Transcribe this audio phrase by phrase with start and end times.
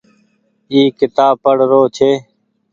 [0.71, 2.11] اي ڪيتآب پڙ رو ڇي۔